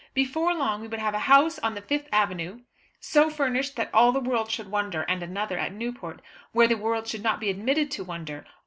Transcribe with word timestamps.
Before 0.15 0.55
long 0.55 0.81
we 0.81 0.87
would 0.87 0.97
have 0.97 1.13
a 1.13 1.19
house 1.29 1.59
on 1.59 1.75
the 1.75 1.81
Fifth 1.83 2.09
Avenue 2.11 2.61
so 2.99 3.29
furnished 3.29 3.75
that 3.75 3.91
all 3.93 4.11
the 4.11 4.19
world 4.19 4.49
should 4.49 4.71
wonder; 4.71 5.03
and 5.03 5.21
another 5.21 5.59
at 5.59 5.73
Newport, 5.73 6.23
where 6.53 6.67
the 6.67 6.73
world 6.75 7.07
should 7.07 7.21
not 7.21 7.39
be 7.39 7.51
admitted 7.51 7.91
to 7.91 8.03
wonder. 8.03 8.47